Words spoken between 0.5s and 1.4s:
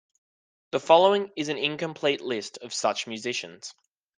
The following